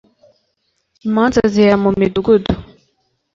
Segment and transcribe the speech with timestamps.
[1.07, 2.51] imanza zihera mu midugudu,